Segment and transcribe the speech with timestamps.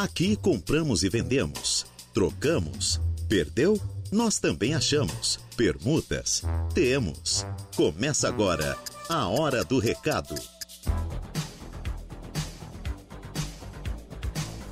[0.00, 3.76] Aqui compramos e vendemos, trocamos, perdeu?
[4.12, 5.40] Nós também achamos.
[5.56, 6.44] Permutas?
[6.72, 7.44] Temos.
[7.74, 8.76] Começa agora
[9.08, 10.36] a Hora do Recado.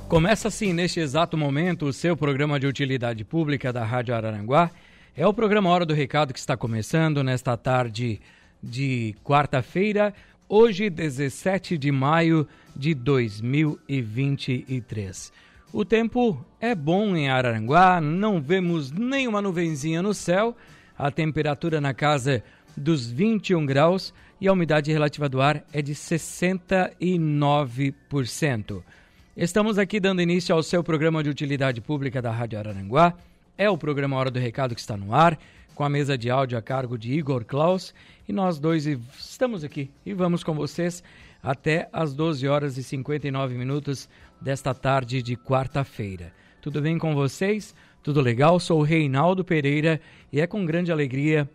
[0.07, 4.71] Começa assim, neste exato momento, o seu programa de utilidade pública da Rádio Araranguá.
[5.13, 8.21] É o programa Hora do Recado que está começando nesta tarde
[8.63, 10.13] de quarta-feira,
[10.49, 15.31] hoje, 17 de maio de 2023.
[15.73, 20.55] O tempo é bom em Araranguá, não vemos nenhuma nuvenzinha no céu,
[20.97, 22.41] a temperatura na casa
[22.75, 28.81] dos 21 graus e a umidade relativa do ar é de 69%.
[29.35, 33.13] Estamos aqui dando início ao seu programa de utilidade pública da Rádio Araranguá.
[33.57, 35.37] É o programa Hora do Recado que está no ar,
[35.77, 37.93] com a mesa de áudio a cargo de Igor Klaus.
[38.27, 41.03] E nós dois estamos aqui e vamos com vocês
[41.41, 44.09] até às 12 horas e 59 minutos
[44.41, 46.33] desta tarde de quarta-feira.
[46.63, 47.75] Tudo bem com vocês?
[48.01, 48.59] Tudo legal?
[48.59, 50.01] Sou o Reinaldo Pereira
[50.33, 51.47] e é com grande alegria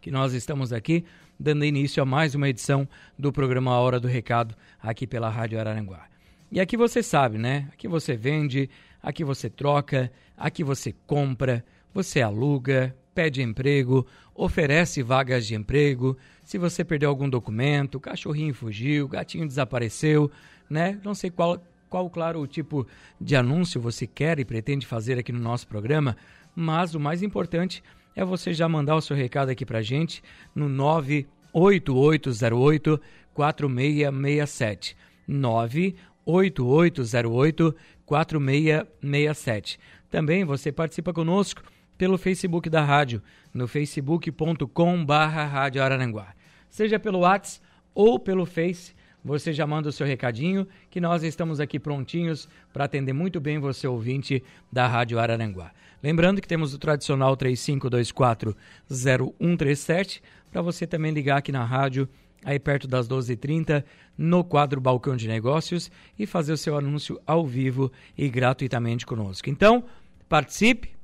[0.00, 1.04] que nós estamos aqui
[1.38, 2.88] dando início a mais uma edição
[3.18, 6.06] do programa A Hora do Recado aqui pela Rádio Araranguá.
[6.52, 7.68] E aqui você sabe, né?
[7.72, 8.70] Aqui você vende,
[9.02, 16.18] aqui você troca, aqui você compra, você aluga, pede emprego, oferece vagas de emprego.
[16.44, 20.30] Se você perdeu algum documento, cachorrinho fugiu, gatinho desapareceu,
[20.68, 21.00] né?
[21.02, 22.86] Não sei qual, qual, claro, o tipo
[23.18, 26.14] de anúncio você quer e pretende fazer aqui no nosso programa,
[26.54, 27.82] mas o mais importante
[28.14, 30.22] é você já mandar o seu recado aqui pra gente
[30.54, 33.00] no 98808
[33.32, 34.94] 4667.
[35.26, 39.80] 98808 4667.
[40.10, 41.62] Também você participa conosco
[41.96, 46.34] pelo Facebook da rádio, no facebook.com barra Rádio Araranguá.
[46.68, 48.94] Seja pelo WhatsApp ou pelo Face,
[49.24, 53.58] você já manda o seu recadinho, que nós estamos aqui prontinhos para atender muito bem
[53.58, 55.72] você, ouvinte da Rádio Araranguá.
[56.00, 60.22] Lembrando que temos o tradicional 3524-0137,
[60.52, 62.08] para você também ligar aqui na rádio,
[62.44, 63.82] aí perto das 12h30,
[64.16, 69.50] no quadro Balcão de Negócios, e fazer o seu anúncio ao vivo e gratuitamente conosco.
[69.50, 69.82] Então,
[70.28, 70.95] participe,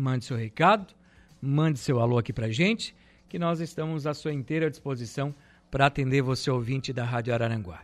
[0.00, 0.94] mande seu recado,
[1.40, 2.94] mande seu alô aqui pra gente,
[3.28, 5.34] que nós estamos à sua inteira disposição
[5.70, 7.82] para atender você ouvinte da Rádio Araranguá.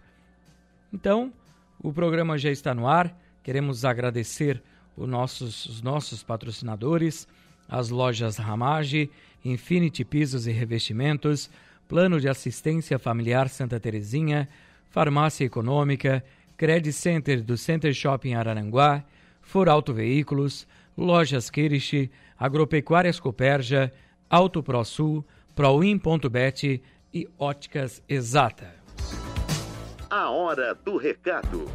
[0.92, 1.32] Então,
[1.80, 3.16] o programa já está no ar.
[3.42, 4.62] Queremos agradecer
[4.96, 7.28] os nossos, os nossos patrocinadores,
[7.68, 9.10] as lojas Ramage,
[9.44, 11.50] Infinity Pisos e Revestimentos,
[11.86, 14.48] Plano de Assistência Familiar Santa Terezinha,
[14.90, 16.24] Farmácia Econômica,
[16.56, 19.04] Credit Center do Center Shopping Araranguá,
[19.42, 20.66] For Auto Veículos,
[20.96, 23.92] Lojas Kirish, Agropecuárias Coperja,
[24.30, 25.24] Auto ProSul,
[25.54, 28.74] Proin.bet e Óticas Exata.
[30.08, 31.66] A hora do recado.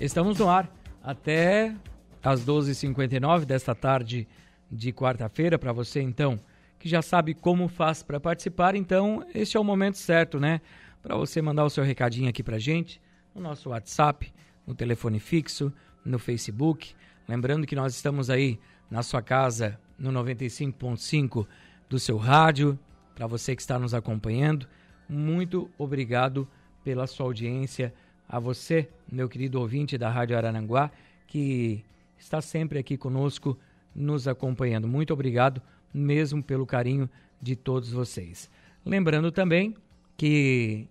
[0.00, 0.70] Estamos no ar
[1.02, 1.74] até
[2.22, 4.26] às 12h59 desta tarde
[4.70, 5.58] de quarta-feira.
[5.58, 6.40] Para você, então,
[6.78, 10.60] que já sabe como faz para participar, então este é o momento certo, né?
[11.02, 13.00] Para você mandar o seu recadinho aqui para gente
[13.34, 14.32] no nosso WhatsApp,
[14.66, 15.72] no telefone fixo,
[16.04, 16.94] no Facebook
[17.30, 18.58] Lembrando que nós estamos aí
[18.90, 21.46] na sua casa no 95.5
[21.88, 22.76] do seu rádio.
[23.14, 24.66] Para você que está nos acompanhando,
[25.08, 26.48] muito obrigado
[26.82, 27.94] pela sua audiência.
[28.28, 30.90] A você, meu querido ouvinte da Rádio Arananguá,
[31.28, 31.84] que
[32.18, 33.56] está sempre aqui conosco,
[33.94, 34.88] nos acompanhando.
[34.88, 35.62] Muito obrigado
[35.94, 37.08] mesmo pelo carinho
[37.40, 38.50] de todos vocês.
[38.84, 39.76] Lembrando também
[40.16, 40.88] que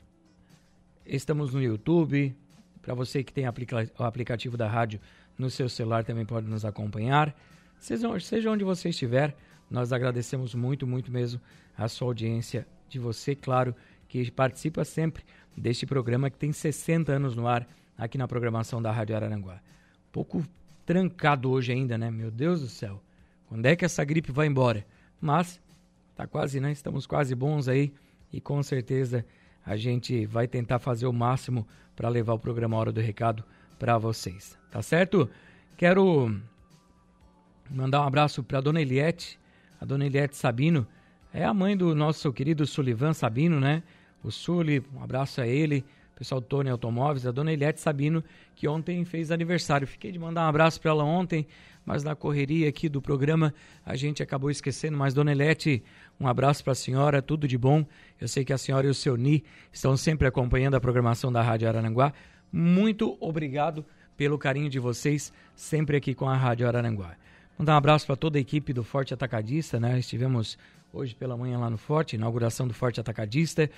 [1.06, 2.34] estamos no YouTube.
[2.82, 5.02] Para você que tem o aplicativo da rádio
[5.40, 7.34] no seu celular também pode nos acompanhar.
[7.80, 9.36] Seja, seja onde você estiver,
[9.72, 11.40] nós agradecemos muito, muito mesmo
[11.78, 13.74] a sua audiência, de você, claro,
[14.08, 15.24] que participa sempre
[15.56, 17.68] deste programa que tem 60 anos no ar
[17.98, 19.62] aqui na programação da Rádio Araranguá.
[20.12, 20.44] Pouco
[20.86, 22.10] trancado hoje ainda, né?
[22.12, 23.02] Meu Deus do céu.
[23.48, 24.86] Quando é que essa gripe vai embora?
[25.22, 25.62] Mas
[26.16, 26.72] tá quase, né?
[26.72, 27.94] Estamos quase bons aí
[28.34, 29.26] e com certeza
[29.66, 33.44] a gente vai tentar fazer o máximo para levar o programa Hora do Recado
[33.78, 35.30] para vocês, tá certo?
[35.76, 36.36] Quero
[37.70, 39.40] mandar um abraço para dona Eliette,
[39.80, 40.88] a dona Eliette Sabino,
[41.34, 43.84] é a mãe do nosso querido Sullivan Sabino, né?
[44.24, 45.86] O Sully, um abraço a ele,
[46.16, 48.24] pessoal Tony Automóveis, a dona Eliette Sabino,
[48.56, 49.88] que ontem fez aniversário.
[49.88, 51.48] Fiquei de mandar um abraço para ela ontem,
[51.86, 53.54] mas na correria aqui do programa
[53.86, 54.98] a gente acabou esquecendo.
[54.98, 55.82] Mas, dona Eliette,
[56.20, 57.86] um abraço para a senhora, tudo de bom.
[58.20, 61.42] Eu sei que a senhora e o seu Ni estão sempre acompanhando a programação da
[61.42, 62.12] Rádio Arananguá.
[62.52, 63.86] Muito obrigado
[64.20, 67.16] pelo carinho de vocês sempre aqui com a Rádio Araranguá.
[67.58, 69.98] Mandar um abraço para toda a equipe do Forte Atacadista, né?
[69.98, 70.58] Estivemos
[70.92, 73.72] hoje pela manhã lá no Forte, inauguração do Forte Atacadista.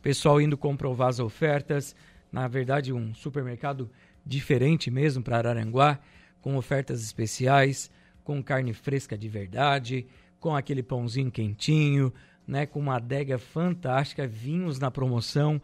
[0.00, 1.94] Pessoal indo comprovar as ofertas.
[2.32, 3.90] Na verdade, um supermercado
[4.24, 5.98] diferente mesmo para Araranguá,
[6.40, 7.90] com ofertas especiais,
[8.24, 10.06] com carne fresca de verdade,
[10.40, 12.10] com aquele pãozinho quentinho,
[12.48, 15.60] né, com uma adega fantástica, vinhos na promoção,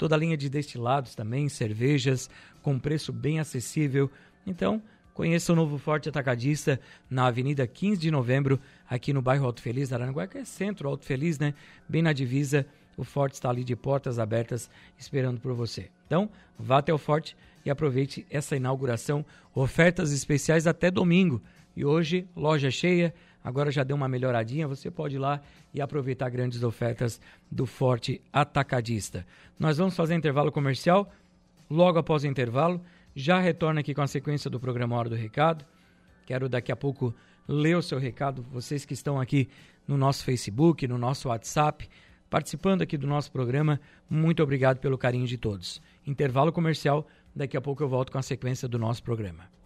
[0.00, 2.30] toda a linha de destilados também, cervejas
[2.62, 4.10] com preço bem acessível.
[4.46, 4.82] Então,
[5.12, 6.80] conheça o novo Forte Atacadista
[7.10, 8.58] na Avenida 15 de Novembro,
[8.88, 11.52] aqui no bairro Alto Feliz, Araranguá, que é centro Alto Feliz, né?
[11.86, 12.64] Bem na divisa.
[12.96, 15.90] O Forte está ali de portas abertas esperando por você.
[16.06, 19.22] Então, vá até o Forte e aproveite essa inauguração.
[19.54, 21.42] Ofertas especiais até domingo.
[21.76, 25.40] E hoje, loja cheia, agora já deu uma melhoradinha, você pode ir lá
[25.72, 27.20] e aproveitar grandes ofertas
[27.50, 29.26] do Forte Atacadista.
[29.58, 31.10] Nós vamos fazer intervalo comercial,
[31.68, 32.80] logo após o intervalo,
[33.14, 35.64] já retorna aqui com a sequência do programa Hora do Recado.
[36.26, 37.14] Quero daqui a pouco
[37.48, 39.48] ler o seu recado, vocês que estão aqui
[39.86, 41.88] no nosso Facebook, no nosso WhatsApp,
[42.28, 43.80] participando aqui do nosso programa.
[44.08, 45.82] Muito obrigado pelo carinho de todos.
[46.06, 49.59] Intervalo comercial, daqui a pouco eu volto com a sequência do nosso programa.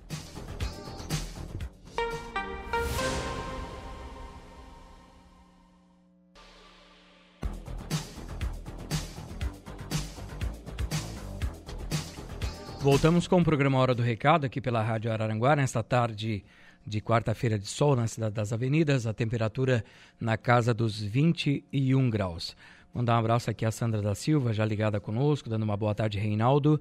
[12.84, 16.44] Voltamos com o programa Hora do Recado aqui pela Rádio Araranguá, nesta tarde
[16.86, 19.82] de quarta-feira de sol na Cidade das Avenidas, a temperatura
[20.20, 22.54] na casa dos 21 graus.
[22.92, 26.18] Mandar um abraço aqui a Sandra da Silva, já ligada conosco, dando uma boa tarde,
[26.18, 26.78] Reinaldo,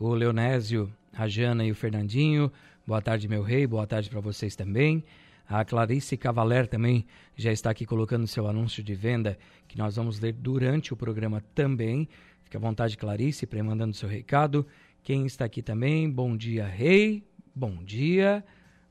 [0.00, 2.50] o Leonésio, a Jana e o Fernandinho.
[2.86, 5.04] Boa tarde, meu rei, boa tarde para vocês também.
[5.46, 7.04] A Clarice Cavaler também
[7.36, 9.36] já está aqui colocando seu anúncio de venda,
[9.68, 12.08] que nós vamos ler durante o programa também.
[12.42, 14.66] Fique à vontade, Clarice, mandando seu recado.
[15.02, 17.24] Quem está aqui também, bom dia, Rei.
[17.52, 18.44] Bom dia,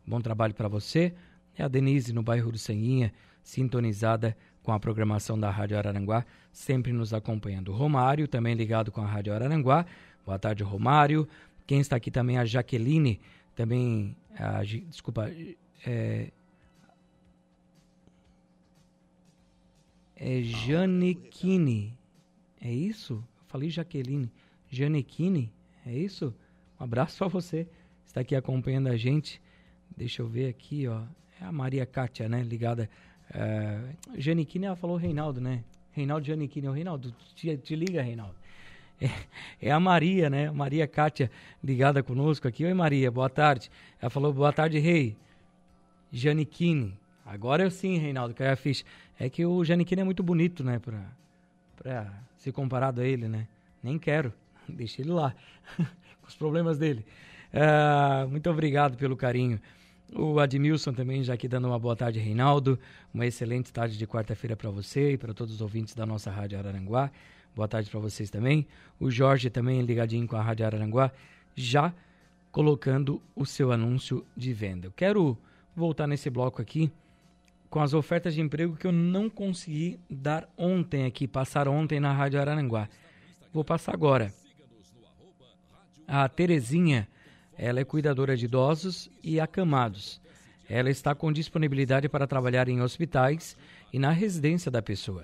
[0.05, 1.13] bom trabalho para você.
[1.57, 6.91] É a Denise, no bairro do Sanguinha, sintonizada com a programação da Rádio Araranguá, sempre
[6.91, 7.71] nos acompanhando.
[7.71, 9.85] Romário, também ligado com a Rádio Araranguá.
[10.25, 11.25] Boa tarde, Romário.
[11.65, 13.21] Quem está aqui também, a Jaqueline,
[13.55, 15.31] também, a, desculpa,
[15.85, 16.29] é,
[20.17, 21.97] é Janequine.
[22.59, 23.13] É isso?
[23.13, 24.29] Eu falei Jaqueline.
[24.69, 25.53] Janequine?
[25.85, 26.33] É isso?
[26.79, 27.67] Um abraço para você.
[28.05, 29.41] Está aqui acompanhando a gente.
[29.95, 31.01] Deixa eu ver aqui, ó.
[31.39, 32.43] É a Maria Kátia, né?
[32.43, 32.89] Ligada.
[33.29, 35.63] Uh, Janiquine, ela falou Reinaldo, né?
[35.91, 36.67] Reinaldo Janiquine.
[36.67, 38.35] O Reinaldo, te, te liga, Reinaldo.
[39.01, 39.09] É,
[39.67, 40.51] é, a Maria, né?
[40.51, 41.31] Maria Kátia
[41.63, 42.63] ligada conosco aqui.
[42.63, 43.71] Oi, Maria, boa tarde.
[43.99, 45.15] Ela falou, boa tarde, rei.
[46.11, 46.93] Janiquine.
[47.25, 48.83] Agora eu sim, Reinaldo, caiu a ficha.
[49.19, 50.79] É que o Janiquine é muito bonito, né?
[50.79, 51.01] Pra,
[51.77, 53.47] pra ser comparado a ele, né?
[53.81, 54.33] Nem quero.
[54.71, 55.35] Deixa ele lá,
[55.77, 57.05] com os problemas dele.
[57.53, 59.59] Uh, muito obrigado pelo carinho.
[60.13, 62.77] O Admilson também já aqui dando uma boa tarde, Reinaldo.
[63.13, 66.57] Uma excelente tarde de quarta-feira para você e para todos os ouvintes da nossa Rádio
[66.57, 67.09] Araranguá.
[67.55, 68.67] Boa tarde para vocês também.
[68.99, 71.11] O Jorge também ligadinho com a Rádio Araranguá,
[71.55, 71.93] já
[72.51, 74.87] colocando o seu anúncio de venda.
[74.87, 75.37] Eu quero
[75.75, 76.91] voltar nesse bloco aqui
[77.69, 82.11] com as ofertas de emprego que eu não consegui dar ontem aqui, passar ontem na
[82.11, 82.89] Rádio Araranguá.
[83.53, 84.33] Vou passar agora.
[86.13, 87.07] A Terezinha,
[87.57, 90.19] ela é cuidadora de idosos e acamados.
[90.69, 93.55] Ela está com disponibilidade para trabalhar em hospitais
[93.93, 95.23] e na residência da pessoa.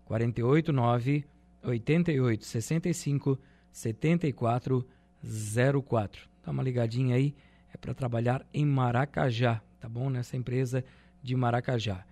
[0.06, 1.26] 489
[1.64, 3.40] 8865
[3.72, 6.30] 7404.
[6.46, 7.34] Dá uma ligadinha aí,
[7.74, 10.10] é para trabalhar em Maracajá, tá bom?
[10.10, 10.84] Nessa empresa
[11.22, 12.06] de Maracajá.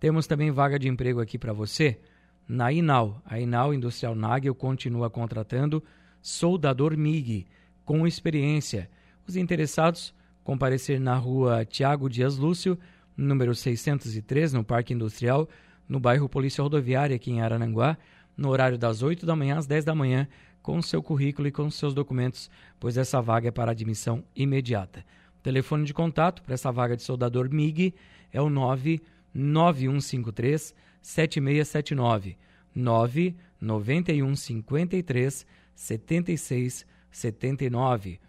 [0.00, 2.00] Temos também vaga de emprego aqui para você
[2.48, 3.20] na Inal.
[3.24, 5.82] A Inal Industrial Nagel continua contratando
[6.22, 7.46] soldador MIG
[7.84, 8.88] com experiência.
[9.26, 12.78] Os interessados comparecer na rua Tiago Dias Lúcio,
[13.16, 15.48] número 603, no Parque Industrial,
[15.88, 17.96] no bairro Polícia Rodoviária, aqui em Arananguá,
[18.36, 20.28] no horário das 8 da manhã às 10 da manhã,
[20.62, 25.04] com seu currículo e com seus documentos, pois essa vaga é para admissão imediata.
[25.38, 27.94] O telefone de contato para essa vaga de soldador MIG
[28.32, 32.36] é o 99153 7679
[32.74, 38.20] 99153 7679.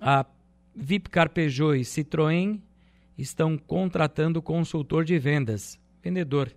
[0.00, 0.24] A
[0.74, 2.58] Vipcar Peugeot e Citroën
[3.20, 6.50] estão contratando consultor de vendas, vendedor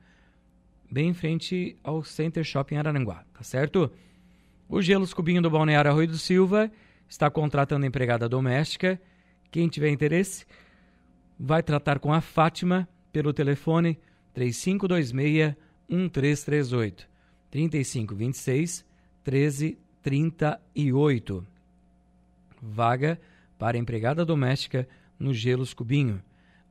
[0.90, 3.92] bem em frente ao Center Shopping Araranguá, tá certo?
[4.70, 6.72] O Gelos Cubinho do Balneário Arroio do Silva
[7.08, 9.00] está contratando empregada doméstica.
[9.50, 10.46] Quem tiver interesse,
[11.40, 13.98] vai tratar com a Fátima pelo telefone
[14.34, 15.56] 3526
[15.90, 17.08] 1338
[17.50, 18.86] 3526
[19.26, 21.48] 1338.
[22.62, 23.20] Vaga
[23.58, 24.88] para empregada doméstica
[25.20, 26.22] no Gelos Cubinho.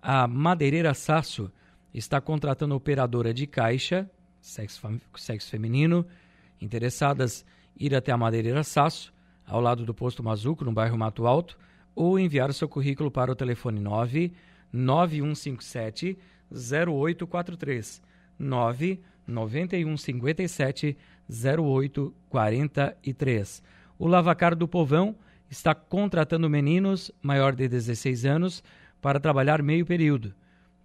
[0.09, 1.51] A Madeireira Sasso
[1.93, 4.09] está contratando operadora de caixa,
[4.41, 4.81] sexo,
[5.17, 6.07] sexo feminino,
[6.61, 7.45] interessadas
[7.77, 9.13] ir até a Madeireira Sasso,
[9.45, 11.59] ao lado do posto Mazuco, no bairro Mato Alto,
[11.93, 14.33] ou enviar seu currículo para o telefone 9
[14.73, 16.17] 9157
[16.53, 18.01] 0843
[18.39, 20.97] 9 9157
[21.29, 23.63] 0843.
[23.99, 25.17] O Lavacar do Povão
[25.51, 28.63] está contratando meninos maior de 16 anos
[29.07, 30.35] para trabalhar meio período.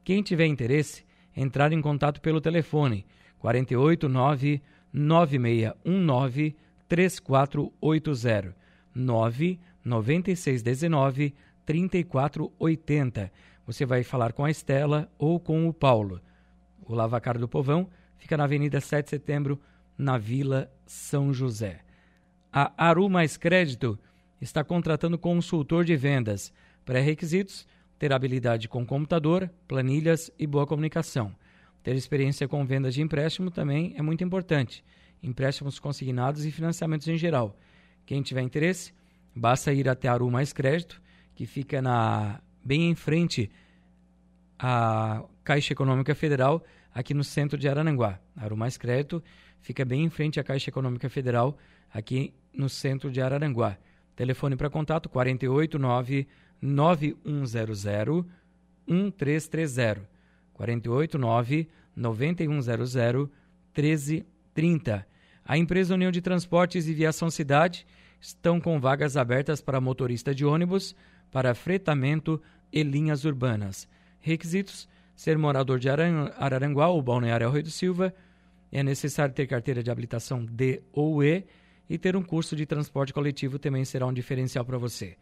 [0.04, 1.04] Quem tiver interesse,
[1.36, 3.04] entrar em contato pelo telefone
[3.40, 4.62] 489
[4.94, 6.56] 9619
[6.88, 8.56] 3480
[8.94, 11.34] 99619
[11.66, 13.32] 3480.
[13.66, 16.22] Você vai falar com a Estela ou com o Paulo.
[16.86, 19.60] O Lavacar do Povão fica na Avenida 7 de Setembro,
[19.98, 21.80] na Vila São José.
[22.54, 23.98] A Aru Mais Crédito
[24.40, 26.54] está contratando consultor de vendas.
[26.86, 27.66] Pré-requisitos:
[28.02, 31.36] ter habilidade com computador, planilhas e boa comunicação.
[31.84, 34.84] Ter experiência com vendas de empréstimo também é muito importante
[35.22, 37.56] empréstimos consignados e financiamentos em geral.
[38.04, 38.92] Quem tiver interesse,
[39.36, 41.00] basta ir até Aru Mais Crédito,
[41.36, 43.52] que fica na bem em frente
[44.58, 48.20] à Caixa Econômica Federal, aqui no centro de Arananguá.
[48.36, 49.24] Aru Mais Crédito
[49.60, 51.56] fica bem em frente à Caixa Econômica Federal,
[51.94, 53.78] aqui no centro de Araranguá.
[54.16, 56.28] Telefone para contato 489
[56.62, 58.26] 9100
[58.88, 60.10] 1330.
[60.54, 63.30] 489 9100
[63.76, 65.08] 1330.
[65.44, 67.86] A empresa União de Transportes e Viação Cidade
[68.20, 70.96] estão com vagas abertas para motorista de ônibus,
[71.32, 72.42] para fretamento
[72.72, 73.88] e linhas urbanas.
[74.20, 78.14] Requisitos: ser morador de Araranguá ou Balneário Rio do Silva.
[78.72, 81.44] É necessário ter carteira de habilitação D ou E
[81.90, 85.18] e ter um curso de transporte coletivo também será um diferencial para você.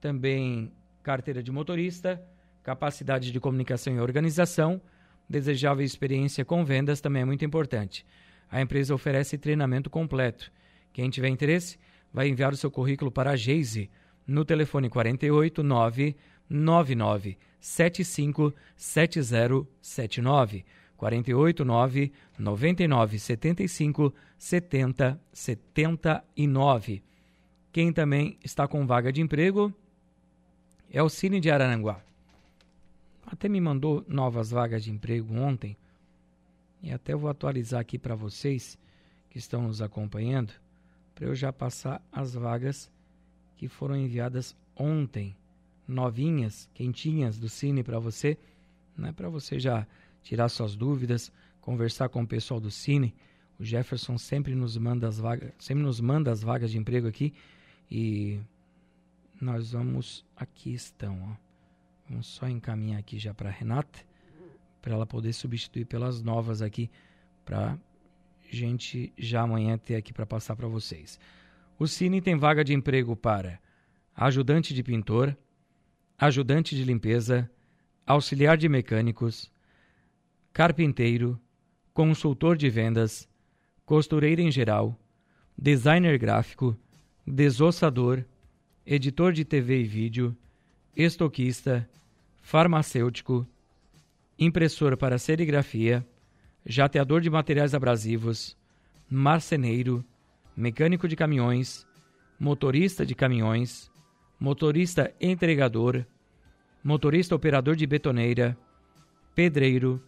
[0.00, 0.70] também
[1.02, 2.22] carteira de motorista,
[2.62, 4.80] capacidade de comunicação e organização,
[5.28, 8.04] desejável experiência com vendas também é muito importante.
[8.50, 10.52] A empresa oferece treinamento completo.
[10.92, 11.78] Quem tiver interesse,
[12.12, 13.90] vai enviar o seu currículo para a Geise
[14.26, 20.64] no telefone 48 999 75 7079
[20.96, 27.02] 48 9 99 75 70 79.
[27.72, 29.72] Quem também está com vaga de emprego
[30.90, 32.02] é o Cine de Araranguá.
[33.26, 35.76] Até me mandou novas vagas de emprego ontem.
[36.82, 38.78] E até vou atualizar aqui para vocês
[39.28, 40.52] que estão nos acompanhando
[41.14, 42.90] para eu já passar as vagas
[43.60, 45.36] que foram enviadas ontem,
[45.86, 48.38] novinhas, quentinhas do Cine para você,
[48.96, 49.12] né?
[49.12, 49.86] Para você já
[50.22, 53.14] tirar suas dúvidas, conversar com o pessoal do Cine.
[53.58, 57.34] O Jefferson sempre nos manda as vagas, sempre nos manda as vagas de emprego aqui
[57.90, 58.40] e
[59.38, 61.36] nós vamos aqui estão, ó.
[62.08, 63.98] Vamos só encaminhar aqui já para Renata
[64.80, 66.90] para ela poder substituir pelas novas aqui
[67.44, 67.78] para
[68.50, 71.20] gente já amanhã ter aqui para passar para vocês.
[71.80, 73.58] O Cine tem vaga de emprego para
[74.14, 75.34] ajudante de pintor,
[76.18, 77.50] ajudante de limpeza,
[78.06, 79.50] auxiliar de mecânicos,
[80.52, 81.40] carpinteiro,
[81.94, 83.26] consultor de vendas,
[83.86, 84.94] costureira em geral,
[85.56, 86.76] designer gráfico,
[87.26, 88.26] desossador,
[88.84, 90.36] editor de TV e vídeo,
[90.94, 91.88] estoquista,
[92.42, 93.46] farmacêutico,
[94.38, 96.06] impressor para serigrafia,
[96.66, 98.54] jateador de materiais abrasivos,
[99.08, 100.04] marceneiro,
[100.56, 101.86] mecânico de caminhões,
[102.38, 103.90] motorista de caminhões,
[104.38, 106.04] motorista entregador,
[106.82, 108.56] motorista operador de betoneira,
[109.34, 110.02] pedreiro,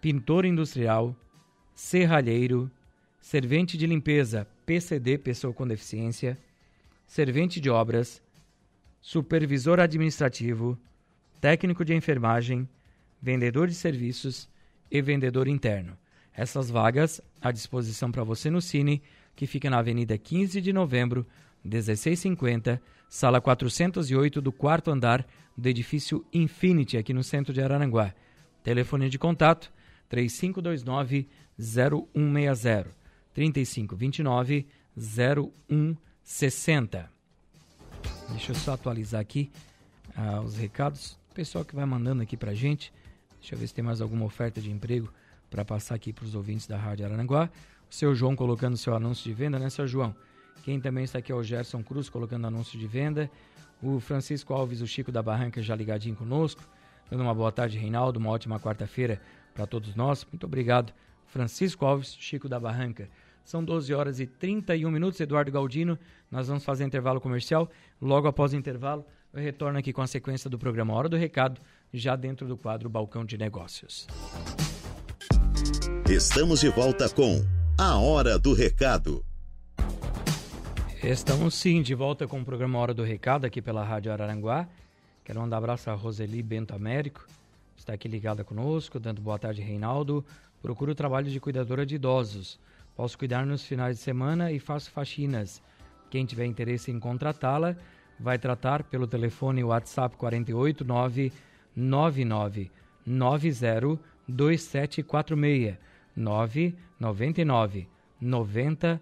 [0.00, 1.16] pintor industrial,
[1.74, 2.70] serralheiro,
[3.20, 6.38] servente de limpeza PCD pessoa com deficiência,
[7.06, 8.22] servente de obras,
[9.00, 10.78] supervisor administrativo,
[11.40, 12.68] técnico de enfermagem,
[13.20, 14.48] vendedor de serviços
[14.90, 15.96] e vendedor interno.
[16.34, 19.02] Essas vagas à disposição para você no Cine,
[19.38, 21.24] que fica na Avenida 15 de Novembro,
[21.62, 25.24] 1650, sala 408 do quarto andar
[25.56, 28.12] do edifício Infinity, aqui no centro de Araranguá.
[28.64, 29.72] Telefone de contato
[30.08, 32.90] 3529 0160
[33.32, 34.66] 3529
[34.96, 37.08] 0160.
[38.30, 39.52] Deixa eu só atualizar aqui
[40.16, 41.12] ah, os recados.
[41.30, 42.92] O pessoal que vai mandando aqui pra gente.
[43.38, 45.08] Deixa eu ver se tem mais alguma oferta de emprego
[45.48, 47.48] para passar aqui para os ouvintes da Rádio Araranguá.
[47.90, 50.14] Seu João colocando seu anúncio de venda, né, seu João?
[50.62, 53.30] Quem também está aqui é o Gerson Cruz colocando anúncio de venda.
[53.82, 56.62] O Francisco Alves, o Chico da Barranca já ligadinho conosco.
[57.10, 58.18] Dando uma boa tarde, Reinaldo.
[58.18, 59.20] Uma ótima quarta-feira
[59.54, 60.26] para todos nós.
[60.30, 60.92] Muito obrigado,
[61.26, 63.08] Francisco Alves, Chico da Barranca.
[63.44, 65.18] São 12 horas e 31 minutos.
[65.20, 65.98] Eduardo Galdino,
[66.30, 67.70] nós vamos fazer intervalo comercial.
[68.00, 71.60] Logo após o intervalo, eu retorno aqui com a sequência do programa Hora do Recado,
[71.92, 74.06] já dentro do quadro Balcão de Negócios.
[76.08, 77.42] Estamos de volta com
[77.80, 79.24] a Hora do Recado.
[81.00, 84.66] Estamos sim de volta com o programa Hora do Recado aqui pela Rádio Araranguá.
[85.24, 87.24] Quero mandar um abraço a Roseli Bento Américo,
[87.76, 90.24] está aqui ligada conosco, dando boa tarde, Reinaldo.
[90.60, 92.58] Procuro trabalho de cuidadora de idosos.
[92.96, 95.62] Posso cuidar nos finais de semana e faço faxinas.
[96.10, 97.76] Quem tiver interesse em contratá-la,
[98.18, 101.32] vai tratar pelo telefone WhatsApp 489
[101.76, 102.72] 99
[103.06, 107.88] 90 2746 999
[108.20, 109.00] 90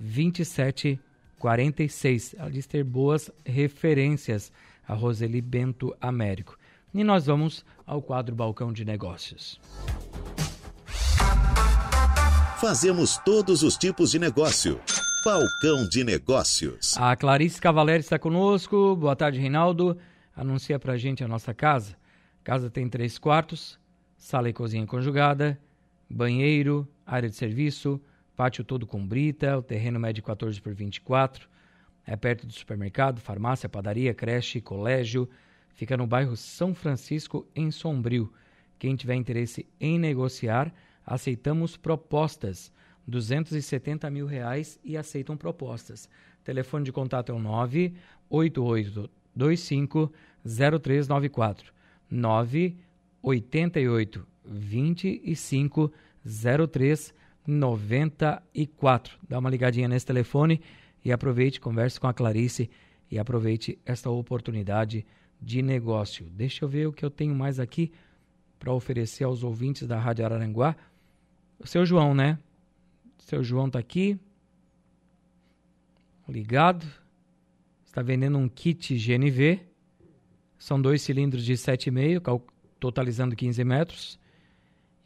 [0.00, 0.98] 27
[1.38, 2.34] 46.
[2.38, 4.50] Ela diz ter boas referências
[4.86, 6.58] a Roseli Bento Américo.
[6.92, 9.60] E nós vamos ao quadro Balcão de Negócios.
[12.60, 14.80] Fazemos todos os tipos de negócio.
[15.24, 16.96] Balcão de Negócios.
[16.96, 18.96] A Clarice Cavaleri está conosco.
[18.96, 19.98] Boa tarde, Reinaldo.
[20.36, 21.96] Anuncia pra gente a nossa casa.
[22.40, 23.78] A casa tem três quartos,
[24.16, 25.58] sala e cozinha conjugada,
[26.14, 28.00] banheiro, área de serviço,
[28.36, 31.48] pátio todo com brita, o terreno mede 14 por 24,
[32.06, 35.28] é perto do supermercado, farmácia, padaria, creche, colégio.
[35.70, 38.32] Fica no bairro São Francisco, em Sombrio.
[38.78, 40.72] Quem tiver interesse em negociar,
[41.04, 42.72] aceitamos propostas.
[43.06, 46.08] 270 mil reais e aceitam propostas.
[46.44, 50.12] Telefone de contato é o 98825
[50.44, 51.72] 0394
[52.10, 55.92] 988 25
[56.24, 59.18] 0394.
[59.28, 60.62] Dá uma ligadinha nesse telefone
[61.04, 62.70] e aproveite, converse com a Clarice
[63.10, 65.04] e aproveite esta oportunidade
[65.40, 66.28] de negócio.
[66.30, 67.92] Deixa eu ver o que eu tenho mais aqui
[68.58, 70.74] para oferecer aos ouvintes da Rádio Araranguá.
[71.58, 72.38] O seu João, né?
[73.18, 74.18] O seu João está aqui.
[76.26, 76.86] Ligado.
[77.84, 79.60] Está vendendo um kit GNV.
[80.58, 82.42] São dois cilindros de 7,5,
[82.80, 84.18] totalizando 15 metros.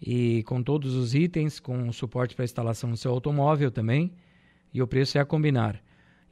[0.00, 4.12] E com todos os itens, com suporte para instalação no seu automóvel também.
[4.72, 5.82] E o preço é a combinar.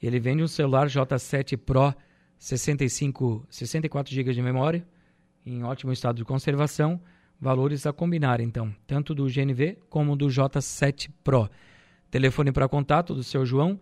[0.02, 1.94] Ele vende um celular J7 Pro
[2.38, 4.86] 65, 64 GB de memória,
[5.44, 7.00] em ótimo estado de conservação,
[7.40, 11.48] valores a combinar então, tanto do GNV como do J7 Pro.
[12.10, 13.80] Telefone para contato do seu João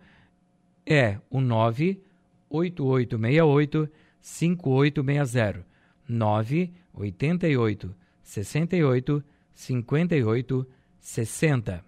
[0.85, 5.65] é o 98868 5860
[6.07, 9.23] 988 68
[9.55, 10.67] 58
[10.99, 11.83] 60.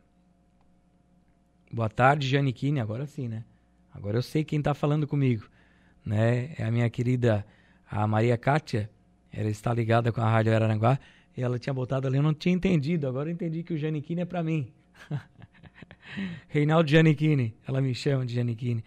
[1.71, 2.79] Boa tarde, Janiquine.
[2.79, 3.43] Agora sim, né?
[3.93, 5.45] Agora eu sei quem está falando comigo.
[6.05, 6.53] Né?
[6.57, 7.45] É a minha querida
[7.91, 8.89] a Maria Kátia.
[9.31, 10.97] Ela está ligada com a Rádio Araranguá.
[11.35, 13.05] E ela tinha botado ali, eu não tinha entendido.
[13.05, 14.71] Agora eu entendi que o Janiquine é para mim.
[16.47, 17.53] Reinaldo Janiquine.
[17.67, 18.83] Ela me chama de Janiquine.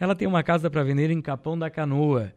[0.00, 2.34] Ela tem uma casa para vender em Capão da Canoa.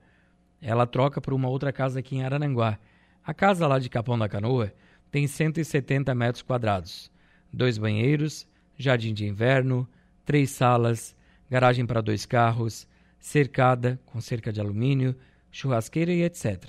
[0.62, 2.78] Ela troca por uma outra casa aqui em Araranguá.
[3.26, 4.72] A casa lá de Capão da Canoa
[5.12, 7.10] tem 170 metros quadrados,
[7.52, 9.86] dois banheiros, jardim de inverno,
[10.26, 11.14] três salas,
[11.50, 12.88] garagem para dois carros,
[13.20, 15.16] cercada com cerca de alumínio,
[15.52, 16.68] churrasqueira e etc.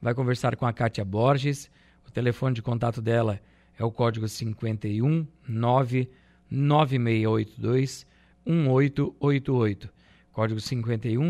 [0.00, 1.70] Vai conversar com a Kátia Borges.
[2.06, 3.38] O telefone de contato dela
[3.78, 8.06] é o código 51 9682
[8.46, 9.90] 1888.
[10.32, 11.24] Código 51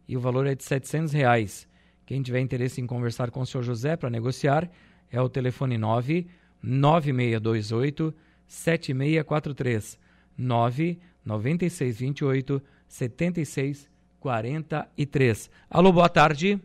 [0.06, 1.68] e o valor é de 700 reais.
[2.04, 4.70] Quem tiver interesse em conversar com o senhor José para negociar,
[5.10, 6.26] é o telefone 9
[6.62, 8.14] 9628
[8.48, 9.96] 7643
[10.36, 15.50] 9 9628 7643.
[15.70, 16.60] Alô, boa tarde.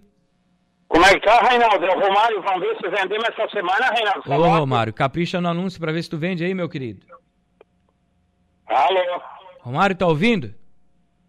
[0.88, 1.86] Como é que tá, Reinaldo?
[1.86, 4.32] É o Romário, vamos ver se vendemos essa semana, Reinaldo.
[4.32, 7.06] Ô, Romário, capricha no anúncio para ver se tu vende aí, meu querido.
[8.67, 9.22] Alô?
[9.60, 10.54] Romário, tá ouvindo?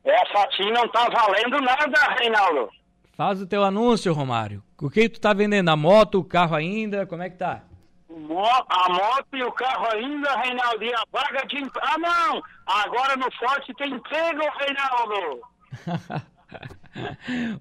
[0.05, 2.69] Essa TIM não tá valendo nada, Reinaldo.
[3.17, 4.62] Faz o teu anúncio, Romário.
[4.81, 5.71] O que tu tá vendendo?
[5.71, 7.07] A moto, o carro ainda?
[7.07, 7.62] Como é que tá?
[8.11, 10.85] A moto e o carro ainda, Reinaldo.
[10.85, 11.62] E a vaga de.
[11.81, 12.43] Ah, não!
[12.67, 15.40] Agora no Forte tem emprego, Reinaldo.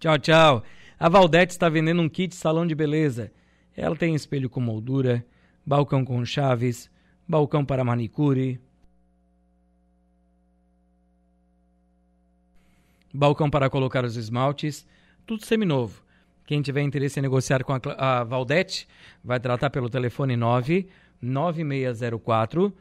[0.00, 0.62] Tchau, tchau.
[0.98, 3.30] A Valdete está vendendo um kit salão de beleza.
[3.76, 5.22] Ela tem espelho com moldura,
[5.64, 6.90] balcão com chaves,
[7.28, 8.58] balcão para manicure,
[13.12, 14.86] balcão para colocar os esmaltes,
[15.26, 16.02] tudo seminovo.
[16.46, 18.88] Quem tiver interesse em negociar com a, a Valdete,
[19.22, 20.88] vai tratar pelo telefone 9
[21.20, 22.74] 9604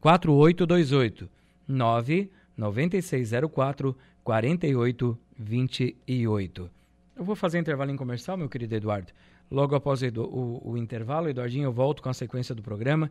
[0.00, 1.28] 4828
[1.66, 6.70] 9 9604 4828.
[7.16, 9.12] Eu vou fazer intervalo em comercial, meu querido Eduardo.
[9.50, 13.10] Logo após o, o, o intervalo, Eduardinho, eu volto com a sequência do programa.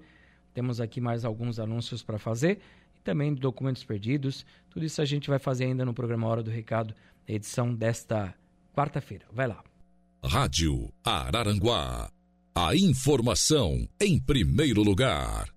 [0.53, 2.59] Temos aqui mais alguns anúncios para fazer
[3.07, 4.45] também de documentos perdidos.
[4.69, 6.93] Tudo isso a gente vai fazer ainda no programa Hora do Recado,
[7.25, 8.35] edição desta
[8.75, 9.23] quarta-feira.
[9.31, 9.63] Vai lá.
[10.21, 12.11] Rádio Araranguá.
[12.53, 15.47] A informação em primeiro lugar.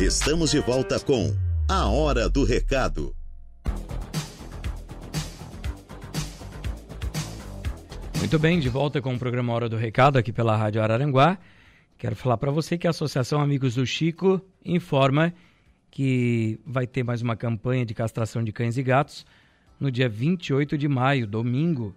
[0.00, 1.32] Estamos de volta com
[1.68, 3.14] A Hora do Recado.
[8.18, 11.38] Muito bem, de volta com o programa Hora do Recado aqui pela Rádio Araranguá.
[11.98, 15.32] Quero falar para você que a Associação Amigos do Chico informa
[15.92, 19.26] que vai ter mais uma campanha de castração de cães e gatos
[19.78, 21.94] no dia 28 de maio, domingo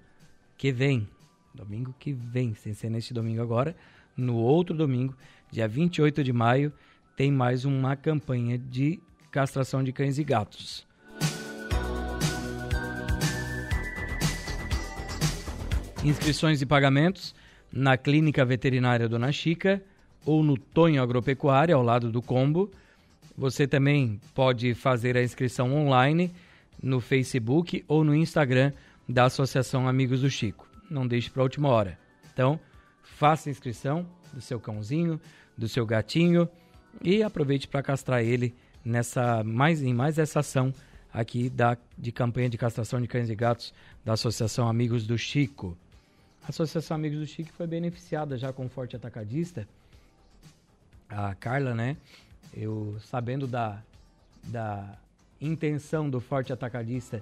[0.58, 1.08] que vem.
[1.54, 3.74] Domingo que vem, sem ser neste domingo agora,
[4.18, 5.16] no outro domingo,
[5.50, 6.74] dia 28 de maio,
[7.16, 9.00] tem mais uma campanha de
[9.32, 10.86] castração de cães e gatos.
[16.04, 17.34] Inscrições e pagamentos
[17.72, 19.82] na Clínica Veterinária Dona Chica
[20.26, 22.70] ou no Tonho Agropecuária, ao lado do Combo.
[23.38, 26.34] Você também pode fazer a inscrição online
[26.82, 28.72] no Facebook ou no Instagram
[29.08, 30.68] da Associação Amigos do Chico.
[30.90, 32.00] Não deixe para a última hora.
[32.34, 32.60] Então,
[33.02, 35.20] faça a inscrição do seu cãozinho,
[35.58, 36.50] do seu gatinho
[37.02, 40.74] e aproveite para castrar ele nessa mais em mais essa ação
[41.12, 45.78] aqui da de campanha de castração de cães e gatos da Associação Amigos do Chico.
[46.44, 49.68] A Associação Amigos do Chico foi beneficiada já com o Forte Atacadista.
[51.10, 51.98] A Carla, né?
[52.56, 53.84] Eu sabendo da,
[54.46, 54.98] da
[55.42, 57.22] intenção do Forte Atacadista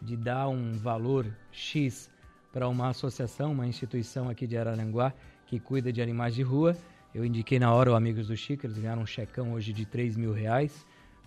[0.00, 2.10] de dar um valor X
[2.52, 5.14] para uma associação, uma instituição aqui de Araranguá
[5.46, 6.76] que cuida de animais de rua.
[7.14, 10.18] Eu indiquei na hora o Amigos do Chico, eles ganharam um checão hoje de 3
[10.18, 10.84] mil reais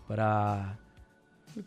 [0.07, 0.77] para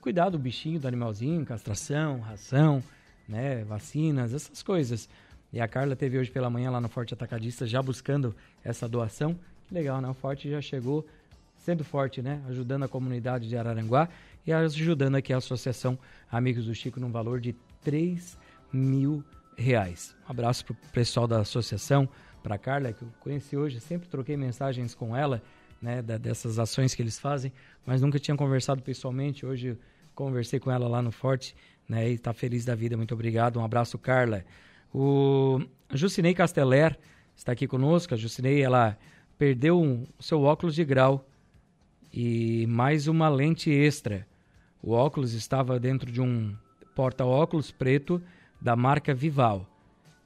[0.01, 2.83] cuidar do bichinho, do animalzinho, castração, ração,
[3.29, 5.09] né, vacinas, essas coisas.
[5.53, 9.37] E a Carla teve hoje pela manhã lá no Forte Atacadista já buscando essa doação.
[9.69, 10.09] Legal, né?
[10.09, 11.05] O Forte já chegou
[11.61, 12.43] sendo forte, né?
[12.49, 14.09] Ajudando a comunidade de Araranguá
[14.47, 15.99] e ajudando aqui a Associação
[16.31, 18.37] Amigos do Chico num valor de 3
[18.73, 19.23] mil
[19.57, 20.17] reais.
[20.27, 22.09] Um abraço para o pessoal da associação,
[22.43, 25.43] para a Carla, que eu conheci hoje, sempre troquei mensagens com ela,
[25.81, 27.53] né, da, dessas ações que eles fazem,
[27.85, 29.45] mas nunca tinha conversado pessoalmente.
[29.45, 29.77] Hoje
[30.15, 31.55] conversei com ela lá no Forte,
[31.87, 32.97] né, e está feliz da vida.
[32.97, 33.59] Muito obrigado.
[33.59, 34.45] Um abraço, Carla.
[34.93, 35.61] O
[35.93, 36.99] Jucinei Casteller
[37.37, 38.15] está aqui conosco.
[38.15, 38.97] A Jucinei, ela
[39.37, 41.27] perdeu o seu óculos de grau
[42.13, 44.27] e mais uma lente extra.
[44.83, 46.55] O óculos estava dentro de um
[46.95, 48.21] porta-óculos preto
[48.61, 49.67] da marca Vival.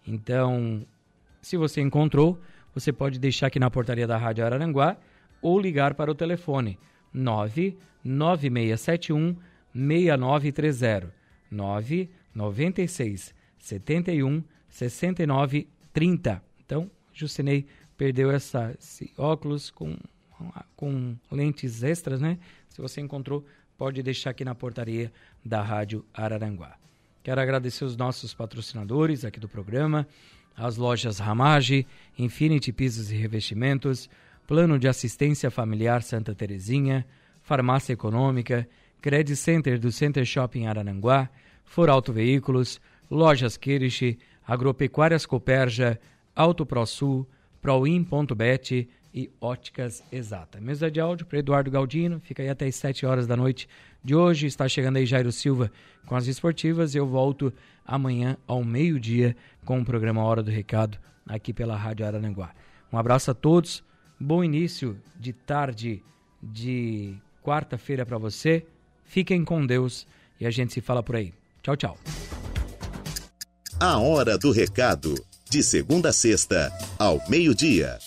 [0.06, 0.86] Então,
[1.40, 2.38] se você encontrou,
[2.74, 4.96] você pode deixar aqui na portaria da Rádio Araranguá
[5.40, 6.78] ou ligar para o telefone
[7.12, 9.36] 99671
[9.74, 11.12] 6930
[11.50, 16.42] 996 71 69 30.
[16.64, 17.66] Então, Jucinei
[17.96, 19.96] perdeu essa, esse óculos com,
[20.76, 22.38] com lentes extras, né?
[22.68, 23.44] Se você encontrou,
[23.76, 25.12] pode deixar aqui na portaria
[25.44, 26.76] da Rádio Araranguá.
[27.22, 30.06] Quero agradecer os nossos patrocinadores aqui do programa,
[30.56, 31.86] as lojas Ramage,
[32.18, 34.08] Infinity Pisos e Revestimentos,
[34.46, 37.06] Plano de Assistência Familiar Santa Terezinha,
[37.42, 38.68] Farmácia Econômica,
[39.00, 41.28] Credit Center do Center Shopping Arananguá,
[41.64, 42.80] For Auto Veículos,
[43.10, 45.98] Lojas Kirish, Agropecuárias Coperja,
[46.34, 47.26] Auto ProSul,
[47.60, 50.60] Proin.bet e Óticas Exata.
[50.60, 53.68] Mesa de áudio para Eduardo Galdino, fica aí até as 7 horas da noite
[54.02, 54.46] de hoje.
[54.46, 55.70] Está chegando aí Jairo Silva
[56.04, 56.96] com as esportivas.
[56.96, 57.52] Eu volto
[57.86, 62.50] amanhã ao meio-dia com o programa Hora do Recado aqui pela Rádio Arananguá.
[62.92, 63.84] Um abraço a todos,
[64.18, 66.02] bom início de tarde
[66.42, 68.66] de quarta-feira para você.
[69.04, 70.06] Fiquem com Deus
[70.40, 71.32] e a gente se fala por aí.
[71.62, 71.98] Tchau, tchau.
[73.78, 75.14] A Hora do Recado,
[75.48, 77.98] de segunda a sexta, ao meio-dia.